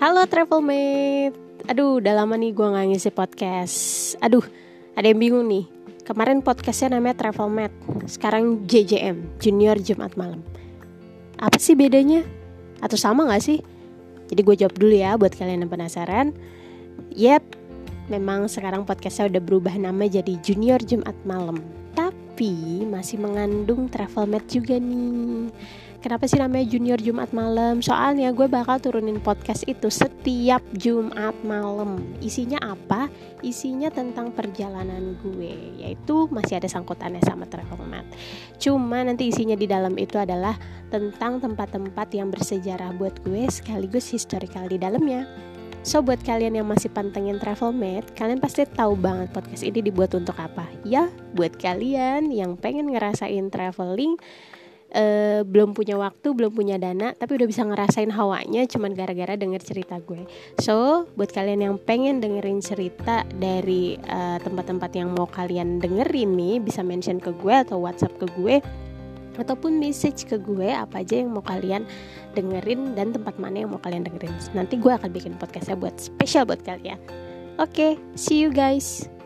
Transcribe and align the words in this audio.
Halo 0.00 0.24
Travelmate 0.24 1.36
Aduh 1.68 2.00
udah 2.00 2.16
lama 2.16 2.32
nih 2.32 2.56
gue 2.56 2.64
gak 2.72 2.88
ngisi 2.88 3.12
podcast. 3.12 3.76
Aduh 4.24 4.40
ada 4.96 5.04
yang 5.04 5.20
bingung 5.20 5.44
nih. 5.44 5.68
Kemarin 6.08 6.40
podcastnya 6.40 6.96
namanya 6.96 7.20
Travelmate 7.20 7.76
Sekarang 8.08 8.64
JJM 8.64 9.36
Junior 9.44 9.76
Jumat 9.76 10.16
Malam. 10.16 10.40
Apa 11.36 11.60
sih 11.60 11.76
bedanya? 11.76 12.24
Atau 12.80 12.96
sama 12.96 13.28
gak 13.28 13.44
sih? 13.44 13.60
Jadi 14.32 14.40
gue 14.40 14.56
jawab 14.64 14.80
dulu 14.80 14.96
ya 14.96 15.20
buat 15.20 15.36
kalian 15.36 15.68
yang 15.68 15.72
penasaran. 15.76 16.32
Yep, 17.12 17.44
memang 18.08 18.48
sekarang 18.48 18.88
podcastnya 18.88 19.28
udah 19.36 19.42
berubah 19.44 19.76
nama 19.76 20.08
jadi 20.08 20.32
Junior 20.40 20.80
Jumat 20.80 21.20
Malam. 21.28 21.60
Tapi 21.92 22.88
masih 22.88 23.20
mengandung 23.20 23.92
Travelmate 23.92 24.48
juga 24.48 24.80
nih 24.80 25.52
Kenapa 26.00 26.24
sih 26.24 26.40
namanya 26.40 26.64
Junior 26.64 26.96
Jumat 26.96 27.28
Malam? 27.36 27.84
Soalnya 27.84 28.32
gue 28.32 28.48
bakal 28.48 28.80
turunin 28.80 29.20
podcast 29.20 29.68
itu 29.68 29.92
setiap 29.92 30.64
Jumat 30.72 31.36
malam. 31.44 32.00
Isinya 32.24 32.56
apa? 32.64 33.12
Isinya 33.44 33.92
tentang 33.92 34.32
perjalanan 34.32 35.20
gue, 35.20 35.76
yaitu 35.76 36.24
masih 36.32 36.56
ada 36.56 36.72
sangkutannya 36.72 37.20
sama 37.28 37.44
travel 37.44 37.84
mat. 37.84 38.08
Cuma 38.56 39.04
nanti 39.04 39.28
isinya 39.28 39.52
di 39.52 39.68
dalam 39.68 39.92
itu 40.00 40.16
adalah 40.16 40.56
tentang 40.88 41.36
tempat-tempat 41.36 42.08
yang 42.16 42.32
bersejarah 42.32 42.96
buat 42.96 43.20
gue 43.20 43.44
sekaligus 43.52 44.08
historical 44.08 44.72
di 44.72 44.80
dalamnya. 44.80 45.28
So 45.84 46.00
buat 46.00 46.24
kalian 46.24 46.56
yang 46.56 46.68
masih 46.68 46.88
pantengin 46.92 47.36
Travel 47.36 47.76
Mate, 47.76 48.08
kalian 48.16 48.40
pasti 48.40 48.64
tahu 48.64 48.96
banget 48.96 49.36
podcast 49.36 49.64
ini 49.68 49.84
dibuat 49.84 50.16
untuk 50.16 50.36
apa. 50.40 50.64
Ya, 50.80 51.12
buat 51.36 51.60
kalian 51.60 52.32
yang 52.32 52.56
pengen 52.56 52.88
ngerasain 52.88 53.52
traveling 53.52 54.16
uh, 54.94 55.40
belum 55.46 55.72
punya 55.74 55.96
waktu, 55.98 56.34
belum 56.34 56.52
punya 56.54 56.76
dana, 56.76 57.14
tapi 57.14 57.38
udah 57.38 57.48
bisa 57.48 57.62
ngerasain 57.66 58.10
hawanya 58.12 58.66
cuman 58.66 58.94
gara-gara 58.94 59.34
denger 59.38 59.62
cerita 59.62 59.98
gue. 60.02 60.26
So, 60.62 61.06
buat 61.14 61.30
kalian 61.30 61.62
yang 61.64 61.76
pengen 61.80 62.22
dengerin 62.22 62.62
cerita 62.62 63.24
dari 63.38 63.96
eh, 63.96 64.38
tempat-tempat 64.42 64.90
yang 64.94 65.14
mau 65.14 65.26
kalian 65.26 65.80
dengerin 65.80 66.36
nih, 66.36 66.56
bisa 66.62 66.84
mention 66.84 67.18
ke 67.18 67.32
gue 67.34 67.54
atau 67.54 67.80
WhatsApp 67.82 68.16
ke 68.20 68.26
gue 68.38 68.58
ataupun 69.38 69.80
message 69.80 70.28
ke 70.28 70.36
gue 70.36 70.68
apa 70.68 71.00
aja 71.00 71.22
yang 71.22 71.32
mau 71.32 71.40
kalian 71.40 71.88
dengerin 72.36 72.92
dan 72.92 73.14
tempat 73.14 73.40
mana 73.40 73.64
yang 73.64 73.70
mau 73.72 73.80
kalian 73.80 74.04
dengerin. 74.04 74.34
Nanti 74.52 74.76
gue 74.76 74.92
akan 74.92 75.10
bikin 75.10 75.34
podcastnya 75.40 75.78
buat 75.78 75.96
spesial 75.96 76.44
buat 76.44 76.60
kalian. 76.60 77.00
Oke, 77.56 77.70
okay, 77.70 77.92
see 78.16 78.40
you 78.40 78.52
guys. 78.52 79.19